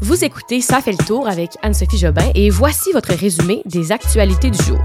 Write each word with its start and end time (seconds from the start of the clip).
Vous 0.00 0.24
écoutez 0.24 0.60
Ça 0.60 0.80
fait 0.80 0.92
le 0.92 1.04
tour 1.04 1.26
avec 1.26 1.56
Anne-Sophie 1.62 1.98
Jobin 1.98 2.30
et 2.36 2.50
voici 2.50 2.92
votre 2.92 3.12
résumé 3.12 3.62
des 3.64 3.90
actualités 3.90 4.48
du 4.50 4.62
jour. 4.62 4.78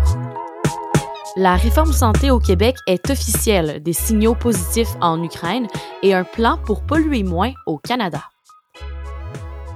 La 1.37 1.55
réforme 1.55 1.93
santé 1.93 2.31
au 2.31 2.39
Québec 2.39 2.75
est 2.87 3.09
officielle, 3.11 3.83
des 3.83 3.93
signaux 3.93 4.33
positifs 4.33 4.89
en 5.01 5.21
Ukraine 5.23 5.67
et 6.01 6.15
un 6.15 6.23
plan 6.23 6.57
pour 6.65 6.81
polluer 6.81 7.21
moins 7.21 7.53
au 7.67 7.77
Canada. 7.77 8.23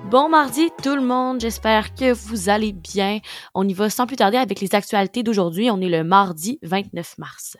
Bon 0.09 0.27
mardi 0.27 0.69
tout 0.81 0.95
le 0.95 1.01
monde, 1.03 1.39
j'espère 1.39 1.93
que 1.93 2.13
vous 2.13 2.49
allez 2.49 2.73
bien. 2.73 3.19
On 3.53 3.67
y 3.67 3.73
va 3.73 3.91
sans 3.91 4.07
plus 4.07 4.15
tarder 4.15 4.37
avec 4.37 4.59
les 4.59 4.73
actualités 4.73 5.21
d'aujourd'hui. 5.21 5.69
On 5.69 5.79
est 5.81 5.89
le 5.89 6.03
mardi 6.03 6.57
29 6.63 7.19
mars. 7.19 7.57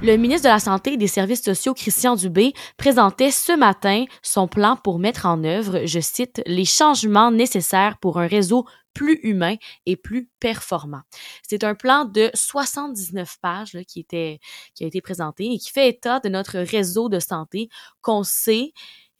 Le 0.00 0.16
ministre 0.16 0.44
de 0.44 0.52
la 0.52 0.60
Santé 0.60 0.92
et 0.92 0.96
des 0.96 1.08
Services 1.08 1.42
sociaux, 1.42 1.74
Christian 1.74 2.14
Dubé, 2.14 2.52
présentait 2.76 3.32
ce 3.32 3.50
matin 3.50 4.04
son 4.22 4.46
plan 4.46 4.76
pour 4.76 5.00
mettre 5.00 5.26
en 5.26 5.42
œuvre, 5.42 5.86
je 5.86 5.98
cite, 5.98 6.40
les 6.46 6.64
changements 6.64 7.32
nécessaires 7.32 7.98
pour 7.98 8.20
un 8.20 8.28
réseau 8.28 8.64
plus 8.94 9.18
humain 9.24 9.56
et 9.86 9.96
plus 9.96 10.30
performant. 10.38 11.02
C'est 11.42 11.64
un 11.64 11.74
plan 11.74 12.04
de 12.04 12.30
79 12.32 13.38
pages 13.42 13.76
qui, 13.88 13.98
était, 13.98 14.38
qui 14.76 14.84
a 14.84 14.86
été 14.86 15.00
présenté 15.00 15.52
et 15.52 15.58
qui 15.58 15.70
fait 15.70 15.88
état 15.88 16.20
de 16.20 16.28
notre 16.28 16.58
réseau 16.58 17.08
de 17.08 17.18
santé 17.18 17.68
qu'on 18.00 18.22
sait 18.22 18.72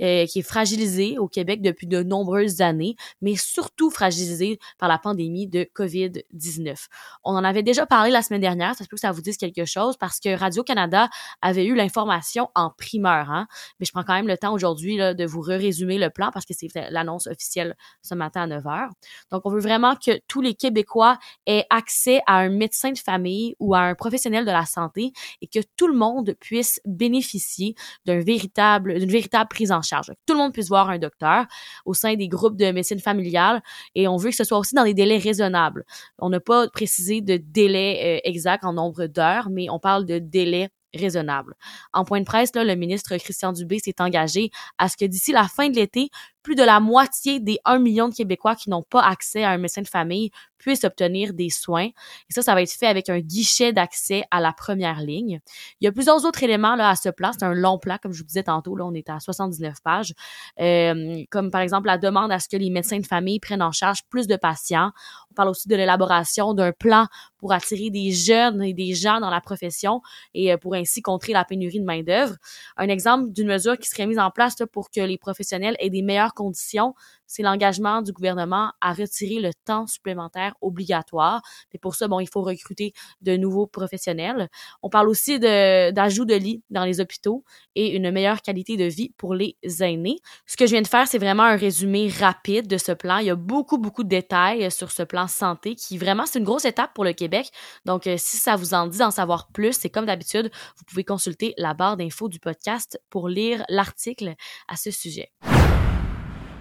euh, 0.03 0.27
qui 0.27 0.41
est 0.41 0.43
fragilisé 0.43 1.19
au 1.19 1.29
Québec 1.29 1.63
depuis 1.63 1.87
de 1.87 2.03
nombreuses 2.03 2.61
années, 2.61 2.97
mais 3.21 3.37
surtout 3.37 3.91
fragilisé 3.91 4.59
par 4.79 4.89
la 4.89 4.99
pandémie 4.99 5.47
de 5.47 5.65
COVID-19. 5.75 6.87
On 7.25 7.35
en 7.35 7.45
avait 7.45 7.63
déjà 7.63 7.87
parlé 7.87 8.11
la 8.11 8.23
semaine 8.23 8.41
dernière, 8.41 8.75
ça 8.75 8.85
se 8.85 8.89
peut 8.89 8.97
que 8.97 9.01
ça 9.01 9.13
vous 9.13 9.23
dise 9.23 9.37
quelque 9.37 9.65
chose 9.65 9.97
parce 9.97 10.21
que 10.21 10.37
Radio-Canada 10.37 11.09
avait 11.43 11.67
eu 11.67 11.75
l'information 11.75 12.49
en 12.55 12.71
primeur, 12.71 13.31
hein? 13.31 13.47
mais 13.79 13.87
je 13.87 13.93
prends 13.93 14.05
quand 14.05 14.15
même 14.15 14.29
le 14.29 14.39
temps 14.39 14.53
aujourd'hui 14.53 14.97
de 14.97 15.25
vous 15.25 15.41
résumer 15.41 15.99
le 15.99 16.11
plan 16.11 16.31
parce 16.33 16.47
que 16.47 16.55
c'est 16.55 16.69
l'annonce 16.91 17.27
officielle 17.27 17.77
ce 18.03 18.15
matin 18.15 18.43
à 18.43 18.47
9 18.47 18.65
h. 18.65 18.89
Donc, 19.31 19.43
on 19.45 19.51
veut 19.51 19.61
vraiment 19.61 19.95
que 19.97 20.21
tous 20.29 20.41
les 20.41 20.55
Québécois 20.55 21.19
aient 21.47 21.65
accès 21.71 22.21
à 22.27 22.39
un 22.39 22.49
médecin 22.49 22.93
de 22.93 22.99
famille 22.99 23.55
ou 23.59 23.75
à 23.75 23.81
un 23.81 23.95
professionnel 23.95 24.45
de 24.45 24.51
la 24.51 24.67
santé 24.67 25.13
et 25.41 25.47
que 25.47 25.61
tout 25.77 25.89
le 25.89 25.95
monde 25.95 26.35
puisse 26.41 26.81
bénéficier 26.85 27.75
d'un 28.05 28.21
véritable, 28.21 28.99
d'une 28.99 29.11
véritable 29.11 29.49
prise 29.49 29.73
en 29.73 29.83
charge. 29.89 30.13
tout 30.27 30.35
le 30.35 30.39
monde 30.39 30.53
puisse 30.53 30.69
voir 30.69 30.91
un 30.91 30.99
docteur 30.99 31.47
au 31.85 31.95
sein 31.95 32.15
des 32.15 32.29
groupes 32.29 32.57
de 32.57 32.71
médecine 32.71 33.01
familiale 33.01 33.63
et 33.95 34.09
on 34.09 34.17
veut 34.17 34.31
que 34.31 34.37
ce 34.37 34.45
soit 34.45 34.59
aussi 34.59 34.75
dans 34.75 34.85
des 34.85 34.95
délais 34.95 35.19
raisonnables. 35.19 35.85
On 36.19 36.31
n'a 36.31 36.41
pas 36.41 36.69
précisé 36.69 37.21
de 37.21 37.37
délai 37.37 38.21
euh, 38.25 38.29
exact 38.29 38.65
en 38.65 38.73
nombre 38.73 39.07
d'heures, 39.07 39.49
mais 39.51 39.69
on 39.71 39.79
parle 39.79 40.05
de 40.05 40.19
délai 40.19 40.69
raisonnable. 40.95 41.55
En 41.93 42.05
point 42.05 42.21
de 42.21 42.25
presse, 42.25 42.51
le 42.55 42.75
ministre 42.75 43.17
Christian 43.17 43.53
Dubé 43.53 43.79
s'est 43.79 44.01
engagé 44.01 44.51
à 44.79 44.89
ce 44.89 44.97
que 44.97 45.05
d'ici 45.05 45.33
la 45.33 45.45
fin 45.45 45.69
de 45.69 45.77
l'été, 45.77 46.09
plus 46.49 46.55
de 46.55 46.63
la 46.63 46.81
moitié 46.81 47.41
des 47.41 47.59
1 47.67 47.79
million 47.79 48.09
de 48.09 48.15
Québécois 48.15 48.55
qui 48.55 48.71
n'ont 48.71 48.83
pas 48.83 49.03
accès 49.03 49.45
à 49.45 49.51
un 49.51 49.59
médecin 49.59 49.83
de 49.83 49.87
famille 49.87 50.31
puissent 50.57 50.85
obtenir 50.85 51.33
des 51.33 51.51
soins. 51.51 51.87
Et 51.87 52.33
ça, 52.33 52.43
ça 52.43 52.55
va 52.55 52.63
être 52.63 52.73
fait 52.73 52.87
avec 52.87 53.09
un 53.09 53.21
guichet 53.21 53.73
d'accès 53.73 54.25
à 54.31 54.41
la 54.41 54.53
première 54.53 55.01
ligne. 55.01 55.41
Il 55.81 55.85
y 55.85 55.89
a 55.89 55.93
plusieurs 55.93 56.25
autres 56.25 56.43
éléments 56.43 56.75
là 56.75 56.91
à 56.91 56.97
ce 56.97 57.09
plan. 57.09 57.31
C'est 57.33 57.45
un 57.45 57.55
long 57.55 57.79
plan, 57.79 57.97
comme 58.03 58.13
je 58.13 58.19
vous 58.19 58.27
disais 58.27 58.43
tantôt. 58.43 58.77
Là, 58.77 58.85
on 58.85 58.95
est 58.95 59.09
à 59.09 59.21
79 59.21 59.81
pages. 59.83 60.15
Euh, 60.61 61.23
comme 61.31 61.51
par 61.51 61.61
exemple 61.61 61.87
la 61.87 61.99
demande 61.99 62.33
à 62.33 62.39
ce 62.39 62.49
que 62.49 62.57
les 62.57 62.71
médecins 62.71 62.99
de 62.99 63.07
famille 63.07 63.41
prennent 63.41 63.63
en 63.63 63.73
charge 63.73 64.01
plus 64.11 64.27
de 64.27 64.37
patients. 64.37 64.91
On 65.31 65.35
parle 65.35 65.49
aussi 65.49 65.69
de 65.69 65.77
l'élaboration 65.77 66.55
d'un 66.55 66.73
plan 66.73 67.07
pour 67.39 67.53
attirer 67.53 67.91
des 67.91 68.11
jeunes 68.11 68.63
et 68.63 68.75
des 68.75 68.95
gens 68.95 69.21
dans 69.21 69.31
la 69.31 69.41
profession 69.41 70.01
et 70.35 70.53
euh, 70.53 70.57
pour 70.57 70.75
ainsi 70.75 71.03
contrer 71.03 71.33
la 71.33 71.45
pénurie 71.45 71.79
de 71.79 71.85
main-d'œuvre. 71.85 72.35
Un 72.77 72.89
exemple 72.89 73.31
d'une 73.33 73.47
mesure 73.47 73.79
qui 73.79 73.89
serait 73.89 74.07
mise 74.07 74.19
en 74.19 74.31
place 74.31 74.59
là, 74.59 74.67
pour 74.67 74.91
que 74.91 75.01
les 75.01 75.19
professionnels 75.19 75.77
aient 75.79 75.91
des 75.91 76.03
meilleures 76.03 76.35
conditions 76.39 76.95
c'est 77.29 77.43
l'engagement 77.43 78.03
du 78.03 78.13
gouvernement 78.13 78.73
à 78.81 78.93
retirer 78.93 79.41
le 79.41 79.51
temps 79.65 79.87
supplémentaire 79.87 80.55
obligatoire. 80.61 81.43
Et 81.73 81.79
pour 81.79 81.95
ça, 81.95 82.09
bon, 82.09 82.19
il 82.21 82.29
faut 82.29 82.43
recruter 82.43 82.95
de 83.21 83.37
nouveaux 83.37 83.67
professionnels. 83.67 84.49
On 84.83 84.89
parle 84.89 85.09
aussi 85.09 85.39
d'ajout 85.39 86.25
de, 86.25 86.35
lits 86.35 86.63
dans 86.71 86.85
les 86.85 87.01
hôpitaux 87.01 87.45
et 87.75 87.95
une 87.95 88.11
meilleure 88.11 88.43
qualité 88.43 88.77
de 88.77 88.85
vie 88.85 89.13
pour 89.19 89.35
les 89.35 89.57
aînés. 89.81 90.17
Ce 90.47 90.57
que 90.57 90.67
je 90.67 90.73
viens 90.73 90.83
de 90.83 90.89
faire, 90.89 91.07
c'est 91.07 91.19
vraiment 91.19 91.43
un 91.43 91.57
résumé 91.57 92.09
rapide 92.09 92.67
de 92.67 92.79
ce 92.79 92.93
plan. 92.93 93.19
Il 93.19 93.27
y 93.27 93.31
a 93.31 93.37
beaucoup, 93.37 93.79
beaucoup 93.79 94.05
de 94.05 94.09
détails 94.09 94.71
sur 94.71 94.91
ce 94.91 95.03
plan 95.03 95.29
santé 95.29 95.75
qui 95.75 95.99
vraiment, 95.99 96.25
c'est 96.25 96.39
une 96.39 96.47
grosse 96.47 96.65
étape 96.65 96.95
pour 96.95 97.05
le 97.05 97.13
Québec. 97.13 97.51
Donc, 97.85 98.07
euh, 98.07 98.17
si 98.17 98.39
ça 98.39 98.57
vous 98.57 98.73
en 98.73 98.87
dit 98.87 98.99
d'en 98.99 99.11
savoir 99.11 99.49
plus, 99.49 99.75
c'est 99.75 99.91
comme 99.91 100.07
d'habitude, 100.07 100.51
vous 100.79 100.85
pouvez 100.85 101.05
consulter 101.05 101.53
la 101.59 101.75
barre 101.75 101.99
d'infos 101.99 102.29
du 102.29 102.41
podcast 102.41 102.99
pour 103.11 103.29
lire 103.29 103.65
l'article 103.69 104.35
à 104.67 104.77
ce 104.77 104.91
sujet. 104.91 105.31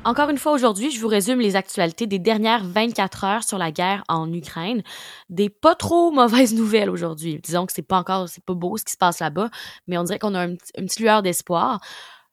Encore 0.08 0.30
une 0.30 0.38
fois 0.38 0.54
aujourd'hui, 0.54 0.90
je 0.90 1.02
vous 1.02 1.10
résume 1.10 1.42
les 1.42 1.58
actualités 1.58 2.08
des 2.08 2.18
dernières 2.18 2.64
24 2.64 3.24
heures 3.26 3.44
sur 3.44 3.58
la 3.58 3.74
guerre 3.74 4.06
en 4.08 4.32
Ukraine. 4.32 4.82
Des 5.30 5.50
pas 5.50 5.76
trop 5.76 6.12
mauvaises 6.12 6.56
nouvelles 6.56 6.90
aujourd'hui. 6.90 7.42
Disons 7.44 7.66
que 7.66 7.74
c'est 7.74 7.82
pas 7.82 7.98
encore, 7.98 8.30
c'est 8.30 8.42
pas 8.46 8.54
beau 8.54 8.78
ce 8.78 8.86
qui 8.86 8.94
se 8.94 8.98
passe 8.98 9.20
là-bas, 9.20 9.50
mais 9.86 9.98
on 9.98 10.06
dirait 10.06 10.18
qu'on 10.18 10.34
a 10.34 10.46
un, 10.46 10.52
une 10.78 10.86
petite 10.86 11.02
lueur 11.02 11.24
d'espoir. 11.24 11.82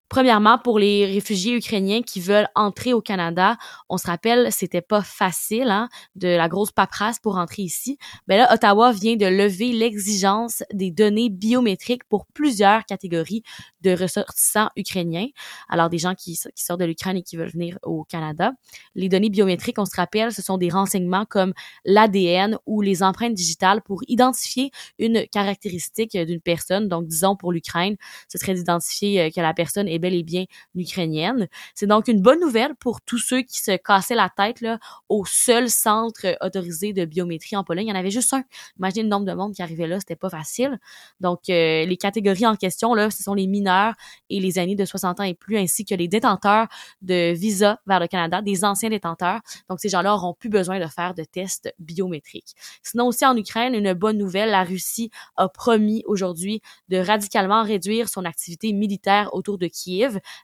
Premièrement, 0.08 0.58
pour 0.58 0.78
les 0.78 1.06
réfugiés 1.06 1.56
ukrainiens 1.56 2.02
qui 2.02 2.20
veulent 2.20 2.48
entrer 2.54 2.92
au 2.92 3.00
Canada, 3.00 3.56
on 3.88 3.96
se 3.96 4.06
rappelle, 4.06 4.52
c'était 4.52 4.82
pas 4.82 5.02
facile, 5.02 5.70
hein, 5.70 5.88
de 6.14 6.28
la 6.28 6.48
grosse 6.48 6.72
paperasse 6.72 7.18
pour 7.18 7.36
entrer 7.36 7.62
ici. 7.62 7.98
Mais 8.28 8.36
là, 8.36 8.52
Ottawa 8.52 8.92
vient 8.92 9.16
de 9.16 9.26
lever 9.26 9.72
l'exigence 9.72 10.62
des 10.72 10.90
données 10.90 11.30
biométriques 11.30 12.04
pour 12.04 12.26
plusieurs 12.26 12.84
catégories 12.84 13.42
de 13.80 13.90
ressortissants 13.90 14.70
ukrainiens. 14.76 15.28
Alors, 15.68 15.88
des 15.88 15.98
gens 15.98 16.14
qui, 16.14 16.38
qui 16.54 16.64
sortent 16.64 16.80
de 16.80 16.84
l'Ukraine 16.84 17.16
et 17.16 17.22
qui 17.22 17.36
veulent 17.36 17.50
venir 17.50 17.78
au 17.82 18.04
Canada. 18.04 18.52
Les 18.94 19.08
données 19.08 19.30
biométriques, 19.30 19.78
on 19.78 19.84
se 19.84 19.96
rappelle, 19.96 20.32
ce 20.32 20.42
sont 20.42 20.58
des 20.58 20.68
renseignements 20.68 21.24
comme 21.24 21.54
l'ADN 21.84 22.58
ou 22.66 22.82
les 22.82 23.02
empreintes 23.02 23.34
digitales 23.34 23.82
pour 23.82 24.02
identifier 24.08 24.70
une 24.98 25.26
caractéristique 25.28 26.16
d'une 26.16 26.40
personne. 26.40 26.88
Donc, 26.88 27.06
disons 27.06 27.36
pour 27.36 27.52
l'Ukraine, 27.52 27.96
ce 28.28 28.38
serait 28.38 28.54
d'identifier 28.54 29.22
euh, 29.22 29.30
que 29.30 29.40
la 29.40 29.54
personne 29.54 29.88
est 29.88 29.93
bel 29.98 30.14
et 30.14 30.22
bien 30.22 30.44
ukrainienne. 30.74 31.48
C'est 31.74 31.86
donc 31.86 32.08
une 32.08 32.20
bonne 32.20 32.40
nouvelle 32.40 32.74
pour 32.76 33.00
tous 33.00 33.18
ceux 33.18 33.42
qui 33.42 33.60
se 33.60 33.76
cassaient 33.76 34.14
la 34.14 34.30
tête 34.34 34.60
là, 34.60 34.78
au 35.08 35.24
seul 35.24 35.68
centre 35.70 36.36
autorisé 36.40 36.92
de 36.92 37.04
biométrie 37.04 37.56
en 37.56 37.64
Pologne. 37.64 37.86
Il 37.86 37.90
y 37.90 37.92
en 37.92 37.98
avait 37.98 38.10
juste 38.10 38.32
un. 38.32 38.44
Imaginez 38.78 39.04
le 39.04 39.08
nombre 39.08 39.26
de 39.26 39.32
monde 39.32 39.54
qui 39.54 39.62
arrivait 39.62 39.86
là, 39.86 39.98
c'était 40.00 40.16
pas 40.16 40.30
facile. 40.30 40.78
Donc, 41.20 41.48
euh, 41.48 41.84
les 41.84 41.96
catégories 41.96 42.46
en 42.46 42.56
question, 42.56 42.94
là, 42.94 43.10
ce 43.10 43.22
sont 43.22 43.34
les 43.34 43.46
mineurs 43.46 43.94
et 44.30 44.40
les 44.40 44.58
aînés 44.58 44.76
de 44.76 44.84
60 44.84 45.20
ans 45.20 45.24
et 45.24 45.34
plus, 45.34 45.58
ainsi 45.58 45.84
que 45.84 45.94
les 45.94 46.08
détenteurs 46.08 46.68
de 47.02 47.32
visa 47.32 47.80
vers 47.86 48.00
le 48.00 48.06
Canada, 48.06 48.42
des 48.42 48.64
anciens 48.64 48.90
détenteurs. 48.90 49.40
Donc, 49.68 49.80
ces 49.80 49.88
gens-là 49.88 50.14
auront 50.14 50.34
plus 50.34 50.48
besoin 50.48 50.80
de 50.80 50.86
faire 50.86 51.14
de 51.14 51.24
tests 51.24 51.72
biométriques. 51.78 52.54
Sinon, 52.82 53.06
aussi 53.06 53.24
en 53.26 53.36
Ukraine, 53.36 53.74
une 53.74 53.92
bonne 53.92 54.18
nouvelle, 54.18 54.50
la 54.50 54.64
Russie 54.64 55.10
a 55.36 55.48
promis 55.48 56.02
aujourd'hui 56.06 56.60
de 56.88 56.96
radicalement 56.98 57.62
réduire 57.62 58.08
son 58.08 58.24
activité 58.24 58.72
militaire 58.72 59.32
autour 59.34 59.58
de 59.58 59.66
Kiev 59.66 59.83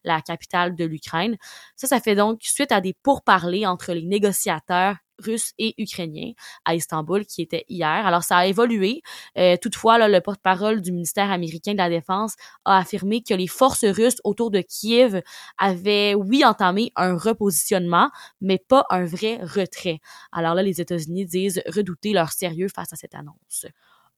la 0.04 0.20
capitale 0.20 0.74
de 0.74 0.84
l'Ukraine. 0.84 1.36
Ça, 1.76 1.86
ça 1.86 2.00
fait 2.00 2.14
donc 2.14 2.40
suite 2.42 2.72
à 2.72 2.80
des 2.80 2.94
pourparlers 2.94 3.66
entre 3.66 3.92
les 3.92 4.04
négociateurs 4.04 4.96
russes 5.20 5.52
et 5.58 5.74
ukrainiens 5.78 6.32
à 6.64 6.74
Istanbul 6.74 7.24
qui 7.26 7.42
était 7.42 7.64
hier. 7.68 7.88
Alors 7.88 8.22
ça 8.22 8.38
a 8.38 8.46
évolué. 8.46 9.02
Euh, 9.38 9.56
toutefois, 9.60 10.08
le 10.08 10.20
porte-parole 10.20 10.80
du 10.80 10.92
ministère 10.92 11.30
américain 11.30 11.72
de 11.72 11.78
la 11.78 11.88
Défense 11.88 12.34
a 12.64 12.78
affirmé 12.78 13.22
que 13.22 13.34
les 13.34 13.46
forces 13.46 13.84
russes 13.84 14.20
autour 14.24 14.50
de 14.50 14.60
Kiev 14.60 15.22
avaient, 15.58 16.14
oui, 16.14 16.44
entamé 16.44 16.92
un 16.96 17.16
repositionnement, 17.16 18.10
mais 18.40 18.58
pas 18.58 18.84
un 18.90 19.04
vrai 19.04 19.40
retrait. 19.42 20.00
Alors 20.32 20.54
là, 20.54 20.62
les 20.62 20.80
États-Unis 20.80 21.26
disent 21.26 21.62
redouter 21.66 22.12
leur 22.12 22.32
sérieux 22.32 22.68
face 22.74 22.92
à 22.92 22.96
cette 22.96 23.14
annonce. 23.14 23.66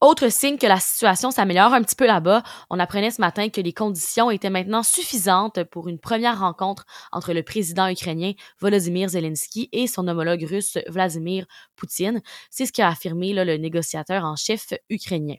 Autre 0.03 0.31
signe 0.31 0.59
que 0.59 0.67
la 0.67 0.81
situation 0.81 1.31
s'améliore 1.31 1.73
un 1.75 1.81
petit 1.81 1.95
peu 1.95 2.09
là-bas, 2.09 2.43
on 2.71 2.81
apprenait 2.81 3.13
ce 3.13 3.21
matin 3.21 3.51
que 3.51 3.61
les 3.61 3.73
conditions 3.73 4.33
étaient 4.33 4.51
maintenant 4.51 4.83
suffisantes 4.83 5.63
pour 5.63 5.87
une 5.87 6.01
première 6.01 6.41
rencontre 6.41 6.87
entre 7.13 7.33
le 7.33 7.45
président 7.45 7.87
ukrainien 7.87 8.33
Volodymyr 8.59 9.11
Zelensky 9.11 9.69
et 9.71 9.87
son 9.87 10.09
homologue 10.09 10.43
russe 10.43 10.77
Vladimir 10.89 11.47
Poutine. 11.77 12.21
C'est 12.51 12.67
ce 12.67 12.73
qu'a 12.73 12.89
affirmé 12.89 13.33
là, 13.33 13.45
le 13.45 13.57
négociateur 13.59 14.25
en 14.25 14.35
chef 14.35 14.75
ukrainien. 14.91 15.37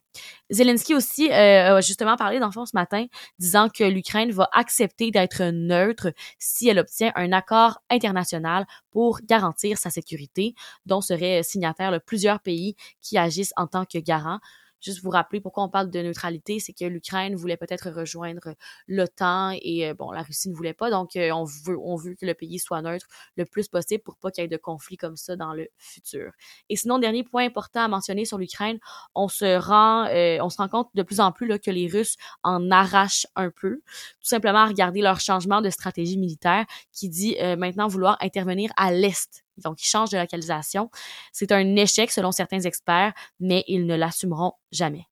Zelensky 0.50 0.95
aussi 0.95 1.30
euh, 1.30 1.75
a 1.75 1.81
justement 1.81 2.16
parlé 2.16 2.39
d'enfant 2.39 2.66
ce 2.66 2.71
matin, 2.74 3.07
disant 3.39 3.68
que 3.68 3.83
l'Ukraine 3.83 4.31
va 4.31 4.48
accepter 4.54 5.12
d'être 5.12 5.44
neutre 5.51 6.13
si 6.39 6.69
elle 6.69 6.80
obtient 6.80 7.12
un 7.16 7.33
accord 7.33 7.80
international 7.89 8.66
pour 8.94 9.19
garantir 9.28 9.78
sa 9.78 9.90
sécurité, 9.90 10.56
dont 10.86 11.01
seraient 11.01 11.44
signataires 11.44 12.00
plusieurs 12.06 12.40
pays 12.40 12.75
qui 13.01 13.18
agissent 13.18 13.54
en 13.57 13.68
tant 13.68 13.86
que 13.86 13.98
garants 13.98 14.40
juste 14.83 15.01
vous 15.01 15.09
rappeler 15.09 15.39
pourquoi 15.39 15.63
on 15.63 15.69
parle 15.69 15.89
de 15.89 16.00
neutralité, 16.00 16.59
c'est 16.59 16.74
que 16.74 16.85
l'Ukraine 16.85 17.35
voulait 17.35 17.57
peut-être 17.57 17.89
rejoindre 17.89 18.56
l'OTAN 18.88 19.57
et 19.62 19.88
euh, 19.88 19.94
bon, 19.94 20.12
la 20.12 20.21
Russie 20.21 20.50
ne 20.50 20.56
voulait 20.56 20.74
pas, 20.74 20.89
donc 20.89 21.15
euh, 21.15 21.31
on 21.31 21.45
veut 21.45 21.77
on 21.80 21.95
veut 21.95 22.15
que 22.15 22.25
le 22.25 22.33
pays 22.33 22.59
soit 22.59 22.81
neutre 22.81 23.07
le 23.38 23.45
plus 23.45 23.68
possible 23.68 24.03
pour 24.03 24.18
pas 24.18 24.31
qu'il 24.31 24.44
y 24.44 24.45
ait 24.45 24.50
de 24.50 24.57
conflits 24.57 24.97
comme 24.97 25.15
ça 25.15 25.35
dans 25.35 25.53
le 25.53 25.68
futur. 25.77 26.31
Et 26.69 26.75
sinon, 26.75 27.00
dernier 27.00 27.24
point 27.24 27.45
important 27.45 27.81
à 27.81 27.88
mentionner 27.88 28.25
sur 28.25 28.38
l'Ukraine, 28.38 28.80
on 29.15 29.27
se 29.27 29.57
rend 29.57 30.06
euh, 30.07 30.38
on 30.41 30.50
se 30.50 30.57
rend 30.57 30.68
compte 30.68 30.89
de 30.94 31.03
plus 31.03 31.19
en 31.19 31.31
plus 31.31 31.47
là, 31.47 31.57
que 31.57 31.71
les 31.71 31.88
Russes 31.88 32.18
en 32.44 32.69
arrachent 32.71 33.27
un 33.35 33.50
peu, 33.50 33.77
tout 33.77 34.27
simplement 34.27 34.59
à 34.59 34.68
regarder 34.68 35.01
leur 35.01 35.19
changement 35.19 35.62
de 35.62 35.69
stratégie 35.69 36.18
militaire 36.18 36.65
qui 36.91 37.09
dit 37.09 37.38
maintenant 37.57 37.88
vouloir 37.88 38.18
intervenir 38.21 38.71
à 38.77 38.91
l'est 38.91 39.43
donc, 39.57 39.81
ils 39.81 39.88
changent 39.88 40.09
de 40.09 40.17
localisation. 40.17 40.89
C'est 41.31 41.51
un 41.51 41.75
échec 41.75 42.11
selon 42.11 42.31
certains 42.31 42.61
experts, 42.61 43.13
mais 43.39 43.63
ils 43.67 43.85
ne 43.85 43.95
l'assumeront 43.95 44.53
jamais. 44.71 45.07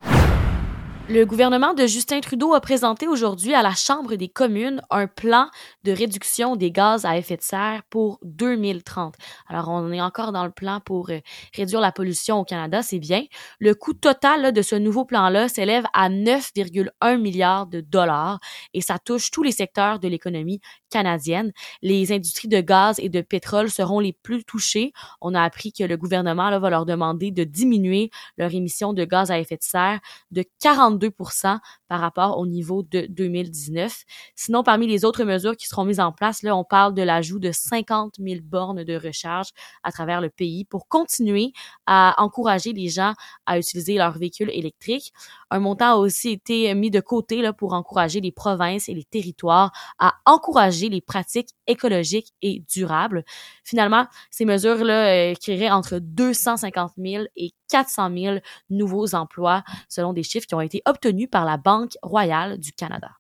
Le 1.10 1.26
gouvernement 1.26 1.74
de 1.74 1.88
Justin 1.88 2.22
Trudeau 2.22 2.54
a 2.54 2.62
présenté 2.62 3.06
aujourd'hui 3.06 3.54
à 3.54 3.62
la 3.62 3.74
Chambre 3.74 4.16
des 4.16 4.30
communes 4.30 4.82
un 4.92 5.08
plan 5.08 5.50
de 5.84 5.92
réduction 5.92 6.56
des 6.56 6.72
gaz 6.72 7.04
à 7.04 7.18
effet 7.18 7.36
de 7.36 7.42
serre 7.42 7.82
pour 7.90 8.18
2030. 8.24 9.16
Alors, 9.50 9.68
on 9.68 9.92
est 9.92 10.00
encore 10.00 10.32
dans 10.32 10.46
le 10.46 10.52
plan 10.52 10.80
pour 10.80 11.10
euh, 11.10 11.20
réduire 11.54 11.82
la 11.82 11.92
pollution 11.92 12.40
au 12.40 12.46
Canada, 12.46 12.82
c'est 12.82 13.00
bien. 13.00 13.26
Le 13.60 13.76
coût 13.76 13.94
total 13.94 14.54
de 14.54 14.62
ce 14.62 14.76
nouveau 14.76 15.04
plan-là 15.04 15.50
s'élève 15.50 15.84
à 15.94 16.08
9,1 16.08 17.18
milliards 17.20 17.68
de 17.68 17.82
dollars 17.82 18.40
et 18.74 18.80
ça 18.80 18.98
touche 18.98 19.32
tous 19.32 19.44
les 19.44 19.52
secteurs 19.52 20.00
de 20.00 20.08
l'économie 20.08 20.62
canadienne. 20.92 21.52
Les 21.82 22.12
industries 22.12 22.48
de 22.48 22.62
gaz 22.62 23.00
et 23.00 23.10
de 23.10 23.22
pétrole 23.22 23.72
seront 23.72 24.00
les 24.00 24.14
plus 24.14 24.44
touchées. 24.44 24.92
On 25.22 25.34
a 25.34 25.42
appris 25.42 25.74
que 25.74 25.84
le 25.84 25.98
gouvernement 25.98 26.60
va 26.60 26.70
leur 26.70 26.86
demander 26.86 27.32
de 27.32 27.44
diminuer 27.44 28.12
leur 28.38 28.54
émission 28.54 28.94
de 28.94 29.04
gaz 29.06 29.32
à 29.32 29.40
effet 29.40 29.58
de 29.58 29.64
serre 29.64 30.00
de 30.30 30.44
42% 30.64 31.58
par 31.88 32.00
rapport 32.00 32.38
au 32.38 32.46
niveau 32.46 32.84
de 32.84 33.08
2019. 33.10 34.04
Sinon, 34.36 34.64
parmi 34.64 34.88
les 34.88 35.06
autres 35.06 35.24
mesures 35.24 35.58
qui 35.58 35.68
seront 35.68 35.86
mises 35.86 36.00
en 36.00 36.12
place, 36.12 36.42
on 36.46 36.64
parle 36.64 36.94
de 36.94 37.02
l'ajout 37.02 37.40
de 37.40 37.52
50 37.52 38.16
000 38.20 38.42
bornes 38.44 38.84
de 38.84 38.96
recharge 38.96 39.50
à 39.84 39.92
travers 39.92 40.22
le 40.22 40.30
pays 40.30 40.66
pour 40.66 40.88
continuer 40.88 41.52
à 41.86 42.16
encourager 42.18 42.74
les 42.74 42.90
gens 42.90 43.14
à 43.46 43.58
utiliser 43.58 43.96
leurs 43.96 44.18
véhicules 44.18 44.50
électriques. 44.52 45.14
Un 45.50 45.60
montant 45.60 45.94
a 45.94 45.96
aussi 45.96 46.30
été 46.30 46.74
mis 46.74 46.92
de 46.92 47.00
côté 47.00 47.42
pour 47.58 47.74
encourager 47.74 48.22
les 48.22 48.32
provinces 48.32 48.90
et 48.90 48.94
les 48.94 49.04
territoires 49.04 49.72
à 50.00 50.16
encourager 50.26 50.81
les 50.90 51.02
pratiques 51.02 51.50
écologiques 51.68 52.34
et 52.42 52.64
durables. 52.72 53.24
Finalement, 53.64 54.08
ces 54.30 54.46
mesures-là 54.46 55.32
euh, 55.32 55.34
créeraient 55.36 55.70
entre 55.70 56.00
250 56.00 56.94
000 56.98 57.26
et 57.36 57.52
400 57.70 58.12
000 58.16 58.38
nouveaux 58.70 59.16
emplois, 59.16 59.64
selon 59.90 60.14
des 60.14 60.24
chiffres 60.24 60.48
qui 60.48 60.56
ont 60.56 60.62
été 60.62 60.82
obtenus 60.86 61.30
par 61.30 61.46
la 61.46 61.58
Banque 61.58 61.94
royale 62.02 62.58
du 62.60 62.72
Canada. 62.74 63.12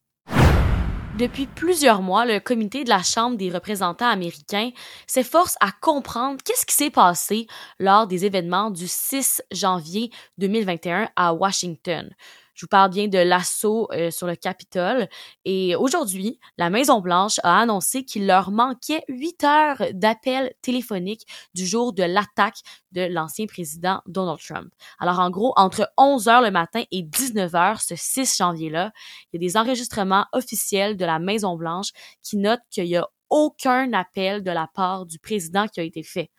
Depuis 1.18 1.46
plusieurs 1.46 2.02
mois, 2.02 2.25
le 2.25 2.40
comité 2.40 2.84
de 2.84 2.90
la 2.90 3.04
Chambre 3.04 3.38
des 3.38 3.52
représentants 3.52 4.10
américains 4.10 4.72
s'efforce 5.08 5.56
à 5.60 5.72
comprendre 5.72 6.40
qu'est-ce 6.44 6.66
qui 6.66 6.74
s'est 6.74 6.90
passé 6.90 7.48
lors 7.80 8.08
des 8.08 8.25
événements 8.25 8.72
du 8.72 8.88
6 8.88 9.44
janvier 9.52 10.10
2021 10.38 11.10
à 11.18 11.34
Washington. 11.34 12.10
Je 12.53 12.65
vous 12.65 12.69
parle 12.69 12.92
bien 12.92 13.07
de 13.07 13.18
l'assaut 13.18 13.88
euh, 13.92 14.12
sur 14.12 14.27
le 14.27 14.36
Capitole. 14.36 15.07
Et 15.45 15.75
aujourd'hui, 15.75 16.39
la 16.57 16.69
Maison-Blanche 16.69 17.39
a 17.44 17.59
annoncé 17.59 18.03
qu'il 18.03 18.27
leur 18.27 18.51
manquait 18.51 19.03
huit 19.07 19.44
heures 19.44 19.81
d'appels 19.94 20.53
téléphoniques 20.62 21.25
du 21.53 21.65
jour 21.65 21.94
de 21.94 22.03
l'attaque 22.03 22.59
de 22.92 23.01
l'ancien 23.01 23.45
président 23.45 24.01
Donald 24.06 24.39
Trump. 24.39 24.71
Alors, 25.00 25.19
en 25.19 25.30
gros, 25.30 25.53
entre 25.56 25.92
11 25.98 26.27
heures 26.27 26.42
le 26.42 26.51
matin 26.51 26.83
et 26.92 27.03
19 27.03 27.56
heures 27.56 27.81
ce 27.81 27.95
6 27.95 28.38
janvier-là, 28.38 28.92
il 29.31 29.42
y 29.42 29.45
a 29.45 29.48
des 29.48 29.57
enregistrements 29.57 30.25
officiels 30.33 30.98
de 30.98 31.06
la 31.06 31.19
Maison-Blanche 31.19 31.92
qui 32.21 32.38
notent 32.38 32.62
qu'il 32.69 32.86
y 32.86 32.98
a 32.98 33.07
aucun 33.31 33.94
appel 33.94 34.44
de 34.44 34.51
la 34.51 34.68
part 34.68 35.06
du 35.06 35.18
président 35.18 35.68
qui 35.68 35.80
a 35.80 35.83
été 35.83 36.04
fait. 36.04 36.30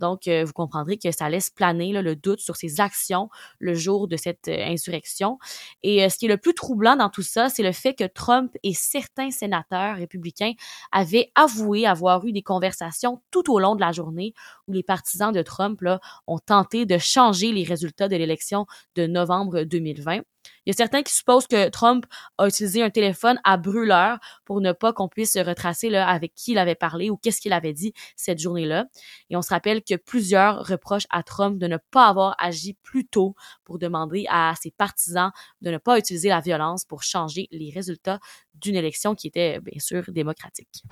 Donc, 0.00 0.26
euh, 0.26 0.44
vous 0.44 0.52
comprendrez 0.52 0.98
que 0.98 1.10
ça 1.12 1.30
laisse 1.30 1.48
planer 1.48 1.92
le 1.92 2.16
doute 2.16 2.40
sur 2.40 2.56
ses 2.56 2.80
actions 2.80 3.30
le 3.60 3.74
jour 3.74 4.08
de 4.08 4.16
cette 4.16 4.48
euh, 4.48 4.64
insurrection. 4.66 5.38
Et 5.82 6.04
euh, 6.04 6.08
ce 6.08 6.18
qui 6.18 6.26
est 6.26 6.28
le 6.28 6.38
plus 6.38 6.54
troublant 6.54 6.96
dans 6.96 7.08
tout 7.08 7.22
ça, 7.22 7.48
c'est 7.48 7.62
le 7.62 7.72
fait 7.72 7.94
que 7.94 8.04
Trump 8.04 8.52
et 8.64 8.74
certains 8.74 9.30
sénateurs 9.30 9.96
républicains 9.96 10.52
avaient 10.90 11.30
avoué 11.36 11.86
avoir 11.86 12.26
eu 12.26 12.32
des 12.32 12.42
conversations 12.42 13.22
tout 13.30 13.52
au 13.52 13.60
long 13.60 13.76
de 13.76 13.80
la 13.80 13.92
journée 13.92 14.34
où 14.66 14.72
les 14.72 14.82
partisans 14.82 15.32
de 15.32 15.42
Trump 15.42 15.80
ont 16.26 16.38
tenté 16.38 16.84
de 16.84 16.98
changer 16.98 17.52
les 17.52 17.62
résultats 17.62 18.08
de 18.08 18.16
l'élection 18.16 18.66
de 18.96 19.06
novembre 19.06 19.62
2020. 19.62 20.22
Il 20.66 20.70
y 20.70 20.72
a 20.72 20.76
certains 20.76 21.02
qui 21.02 21.14
supposent 21.14 21.46
que 21.46 21.68
Trump 21.68 22.06
a 22.38 22.46
utilisé 22.46 22.82
un 22.82 22.90
téléphone 22.90 23.40
à 23.44 23.56
brûleur 23.56 24.18
pour 24.44 24.60
ne 24.60 24.72
pas 24.72 24.92
qu'on 24.92 25.08
puisse 25.08 25.36
retracer 25.36 25.88
là, 25.88 26.06
avec 26.08 26.34
qui 26.34 26.52
il 26.52 26.58
avait 26.58 26.74
parlé 26.74 27.10
ou 27.10 27.16
qu'est-ce 27.16 27.40
qu'il 27.40 27.52
avait 27.52 27.72
dit 27.72 27.92
cette 28.16 28.38
journée-là. 28.38 28.86
Et 29.30 29.36
on 29.36 29.42
se 29.42 29.50
rappelle 29.50 29.82
que 29.82 29.96
plusieurs 29.96 30.66
reprochent 30.66 31.06
à 31.10 31.22
Trump 31.22 31.58
de 31.58 31.66
ne 31.66 31.78
pas 31.90 32.08
avoir 32.08 32.34
agi 32.38 32.74
plus 32.82 33.06
tôt 33.06 33.34
pour 33.64 33.78
demander 33.78 34.26
à 34.28 34.54
ses 34.60 34.70
partisans 34.70 35.30
de 35.60 35.70
ne 35.70 35.78
pas 35.78 35.98
utiliser 35.98 36.28
la 36.28 36.40
violence 36.40 36.84
pour 36.84 37.02
changer 37.02 37.48
les 37.50 37.70
résultats 37.70 38.20
d'une 38.54 38.76
élection 38.76 39.14
qui 39.14 39.28
était 39.28 39.60
bien 39.60 39.80
sûr 39.80 40.04
démocratique. 40.08 40.84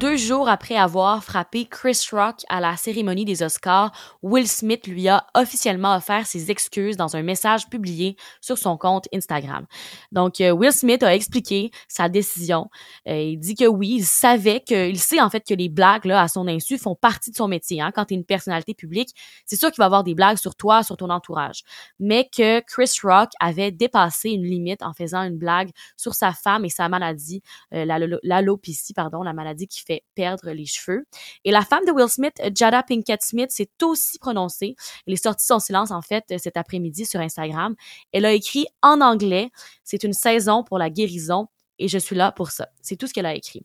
Deux 0.00 0.16
jours 0.16 0.48
après 0.48 0.74
avoir 0.74 1.22
frappé 1.22 1.66
Chris 1.66 2.08
Rock 2.10 2.40
à 2.48 2.60
la 2.60 2.76
cérémonie 2.76 3.24
des 3.24 3.44
Oscars, 3.44 3.92
Will 4.22 4.48
Smith 4.48 4.88
lui 4.88 5.06
a 5.08 5.24
officiellement 5.36 5.94
offert 5.94 6.26
ses 6.26 6.50
excuses 6.50 6.96
dans 6.96 7.14
un 7.14 7.22
message 7.22 7.68
publié 7.68 8.16
sur 8.40 8.58
son 8.58 8.76
compte 8.76 9.06
Instagram. 9.14 9.66
Donc, 10.10 10.40
euh, 10.40 10.50
Will 10.50 10.72
Smith 10.72 11.04
a 11.04 11.14
expliqué 11.14 11.70
sa 11.86 12.08
décision. 12.08 12.70
Euh, 13.06 13.14
il 13.14 13.38
dit 13.38 13.54
que 13.54 13.66
oui, 13.66 13.98
il 13.98 14.04
savait 14.04 14.58
que, 14.58 14.88
il 14.88 14.98
sait 14.98 15.20
en 15.20 15.30
fait 15.30 15.46
que 15.46 15.54
les 15.54 15.68
blagues 15.68 16.06
là 16.06 16.22
à 16.22 16.26
son 16.26 16.48
insu 16.48 16.76
font 16.76 16.96
partie 16.96 17.30
de 17.30 17.36
son 17.36 17.46
métier. 17.46 17.80
Hein. 17.80 17.92
Quand 17.94 18.06
tu 18.06 18.14
es 18.14 18.16
une 18.16 18.24
personnalité 18.24 18.74
publique, 18.74 19.10
c'est 19.46 19.56
sûr 19.56 19.70
qu'il 19.70 19.80
va 19.80 19.86
avoir 19.86 20.02
des 20.02 20.14
blagues 20.14 20.38
sur 20.38 20.56
toi, 20.56 20.82
sur 20.82 20.96
ton 20.96 21.08
entourage. 21.08 21.62
Mais 22.00 22.28
que 22.36 22.58
Chris 22.62 22.90
Rock 23.04 23.30
avait 23.38 23.70
dépassé 23.70 24.30
une 24.30 24.42
limite 24.42 24.82
en 24.82 24.92
faisant 24.92 25.22
une 25.22 25.38
blague 25.38 25.70
sur 25.96 26.14
sa 26.14 26.32
femme 26.32 26.64
et 26.64 26.68
sa 26.68 26.88
maladie, 26.88 27.42
euh, 27.72 27.84
l'alopécie, 28.24 28.92
pardon, 28.92 29.22
la 29.22 29.32
maladie 29.32 29.68
qui 29.68 29.83
fait 29.86 30.04
perdre 30.14 30.50
les 30.50 30.66
cheveux. 30.66 31.04
Et 31.44 31.50
la 31.50 31.62
femme 31.62 31.84
de 31.86 31.92
Will 31.92 32.08
Smith, 32.08 32.34
Jada 32.54 32.82
Pinkett 32.82 33.22
Smith, 33.22 33.50
s'est 33.50 33.70
aussi 33.82 34.18
prononcée. 34.18 34.76
Elle 35.06 35.14
est 35.14 35.22
sortie 35.22 35.46
son 35.46 35.58
silence, 35.58 35.90
en 35.90 36.02
fait, 36.02 36.24
cet 36.38 36.56
après-midi 36.56 37.06
sur 37.06 37.20
Instagram. 37.20 37.74
Elle 38.12 38.24
a 38.24 38.32
écrit 38.32 38.66
en 38.82 39.00
anglais, 39.00 39.50
c'est 39.84 40.04
une 40.04 40.12
saison 40.12 40.64
pour 40.64 40.78
la 40.78 40.90
guérison 40.90 41.48
et 41.78 41.88
je 41.88 41.98
suis 41.98 42.16
là 42.16 42.32
pour 42.32 42.50
ça. 42.50 42.68
C'est 42.82 42.96
tout 42.96 43.06
ce 43.06 43.12
qu'elle 43.12 43.26
a 43.26 43.34
écrit. 43.34 43.64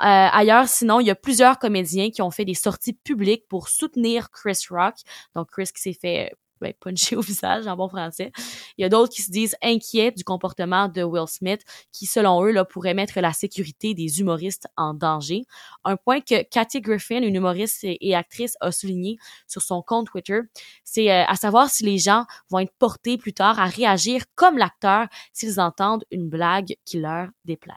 Euh, 0.00 0.04
ailleurs, 0.04 0.68
sinon, 0.68 1.00
il 1.00 1.06
y 1.06 1.10
a 1.10 1.14
plusieurs 1.14 1.58
comédiens 1.58 2.10
qui 2.10 2.22
ont 2.22 2.30
fait 2.30 2.44
des 2.44 2.54
sorties 2.54 2.94
publiques 2.94 3.46
pour 3.48 3.68
soutenir 3.68 4.30
Chris 4.30 4.58
Rock. 4.70 4.94
Donc, 5.34 5.50
Chris 5.50 5.68
qui 5.74 5.80
s'est 5.80 5.98
fait 5.98 6.32
ben, 6.62 6.72
puncher 6.80 7.16
au 7.16 7.20
visage 7.20 7.66
en 7.66 7.76
bon 7.76 7.88
français. 7.88 8.32
Il 8.78 8.82
y 8.82 8.84
a 8.84 8.88
d'autres 8.88 9.12
qui 9.12 9.22
se 9.22 9.30
disent 9.30 9.56
inquiets 9.62 10.12
du 10.12 10.24
comportement 10.24 10.88
de 10.88 11.02
Will 11.02 11.28
Smith, 11.28 11.62
qui 11.92 12.06
selon 12.06 12.44
eux 12.44 12.50
là, 12.50 12.64
pourrait 12.64 12.94
mettre 12.94 13.20
la 13.20 13.32
sécurité 13.32 13.94
des 13.94 14.20
humoristes 14.20 14.66
en 14.76 14.94
danger. 14.94 15.42
Un 15.84 15.96
point 15.96 16.20
que 16.20 16.42
Kathy 16.44 16.80
Griffin, 16.80 17.22
une 17.22 17.34
humoriste 17.34 17.84
et 17.84 18.14
actrice, 18.14 18.56
a 18.60 18.72
souligné 18.72 19.18
sur 19.46 19.62
son 19.62 19.82
compte 19.82 20.06
Twitter, 20.06 20.40
c'est 20.84 21.10
euh, 21.10 21.24
à 21.26 21.36
savoir 21.36 21.68
si 21.68 21.84
les 21.84 21.98
gens 21.98 22.24
vont 22.50 22.60
être 22.60 22.74
portés 22.78 23.18
plus 23.18 23.32
tard 23.32 23.58
à 23.58 23.66
réagir 23.66 24.22
comme 24.34 24.58
l'acteur 24.58 25.06
s'ils 25.32 25.60
entendent 25.60 26.04
une 26.10 26.28
blague 26.28 26.76
qui 26.84 27.00
leur 27.00 27.28
déplaise. 27.44 27.76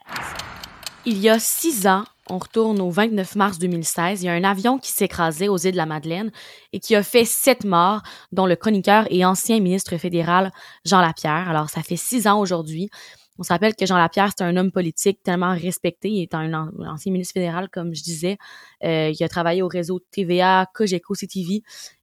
Il 1.06 1.20
y 1.20 1.30
a 1.30 1.40
six 1.40 1.88
ans, 1.88 2.04
on 2.30 2.38
retourne 2.38 2.82
au 2.82 2.90
29 2.90 3.36
mars 3.36 3.60
2016, 3.60 4.24
il 4.24 4.26
y 4.26 4.30
a 4.30 4.34
un 4.34 4.44
avion 4.44 4.80
qui 4.80 4.92
s'écrasait 4.92 5.48
aux 5.48 5.58
îles 5.58 5.74
de 5.74 5.78
la 5.78 5.86
Madeleine 5.86 6.32
et 6.74 6.80
qui 6.80 6.96
a 6.96 7.04
fait 7.04 7.26
sept 7.26 7.66
morts, 7.66 8.02
dont 8.32 8.46
le 8.46 8.56
chroniqueur 8.56 9.06
et 9.12 9.24
ancien 9.26 9.60
ministre 9.60 9.96
fédéral 9.98 10.52
Jean 10.86 11.02
Lapierre. 11.02 11.50
Alors, 11.50 11.70
ça 11.70 11.84
fait 11.84 11.98
six 11.98 12.28
ans 12.28 12.40
aujourd'hui. 12.40 12.90
On 13.38 13.44
se 13.44 13.52
rappelle 13.52 13.76
que 13.76 13.86
Jean 13.86 13.98
Lapierre, 13.98 14.32
c'est 14.36 14.44
un 14.44 14.56
homme 14.56 14.72
politique 14.72 15.22
tellement 15.22 15.54
respecté. 15.54 16.10
Il 16.10 16.22
est 16.24 16.34
un, 16.34 16.54
ancien 16.88 17.12
ministre 17.12 17.34
fédéral, 17.34 17.70
comme 17.70 17.94
je 17.94 18.02
disais. 18.02 18.38
Euh, 18.84 19.12
il 19.14 19.24
a 19.24 19.30
travaillé 19.30 19.62
au 19.62 19.68
réseau 19.68 20.00
TVA, 20.12 20.68
Cogeco, 20.74 21.14
CTV. 21.14 21.62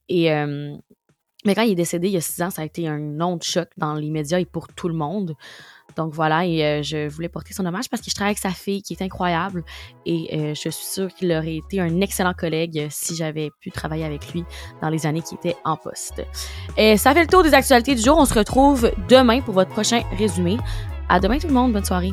Et, 0.09 0.31
euh, 0.31 0.75
mais 1.45 1.55
quand 1.55 1.63
il 1.63 1.71
est 1.71 1.75
décédé 1.75 2.07
il 2.07 2.13
y 2.13 2.17
a 2.17 2.21
six 2.21 2.41
ans, 2.41 2.51
ça 2.51 2.61
a 2.61 2.65
été 2.65 2.87
un 2.87 2.99
nom 2.99 3.35
de 3.37 3.43
choc 3.43 3.67
dans 3.77 3.95
les 3.95 4.11
médias 4.11 4.39
et 4.39 4.45
pour 4.45 4.67
tout 4.67 4.87
le 4.87 4.93
monde. 4.93 5.35
Donc 5.95 6.13
voilà, 6.13 6.45
et 6.45 6.63
euh, 6.63 6.83
je 6.83 7.07
voulais 7.07 7.29
porter 7.29 7.53
son 7.53 7.65
hommage 7.65 7.89
parce 7.89 8.01
que 8.01 8.09
je 8.09 8.15
travaille 8.15 8.31
avec 8.31 8.39
sa 8.39 8.49
fille 8.49 8.81
qui 8.81 8.93
est 8.93 9.01
incroyable 9.01 9.63
et 10.05 10.29
euh, 10.33 10.53
je 10.55 10.69
suis 10.69 10.71
sûre 10.71 11.13
qu'il 11.13 11.31
aurait 11.31 11.57
été 11.57 11.79
un 11.79 12.01
excellent 12.01 12.33
collègue 12.33 12.87
si 12.89 13.15
j'avais 13.15 13.51
pu 13.59 13.71
travailler 13.71 14.05
avec 14.05 14.33
lui 14.33 14.43
dans 14.81 14.89
les 14.89 15.05
années 15.05 15.21
qui 15.21 15.35
étaient 15.35 15.55
en 15.63 15.77
poste. 15.77 16.23
Et 16.77 16.97
ça 16.97 17.13
fait 17.13 17.21
le 17.21 17.27
tour 17.27 17.43
des 17.43 17.53
actualités 17.53 17.95
du 17.95 18.01
jour. 18.01 18.17
On 18.17 18.25
se 18.25 18.33
retrouve 18.33 18.91
demain 19.07 19.41
pour 19.41 19.53
votre 19.53 19.71
prochain 19.71 20.01
résumé. 20.17 20.57
À 21.09 21.19
demain 21.19 21.37
tout 21.37 21.47
le 21.47 21.53
monde, 21.53 21.73
bonne 21.73 21.85
soirée. 21.85 22.11